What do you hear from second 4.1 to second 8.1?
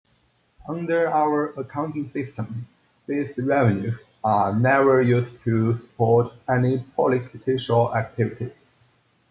are never used to support any political